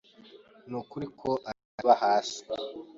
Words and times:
Nukuri 0.69 1.05
ko 1.19 1.29
areba 1.49 1.93
hasi 2.03 2.39